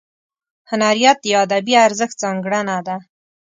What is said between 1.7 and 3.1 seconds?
ارزښت ځانګړنه ده.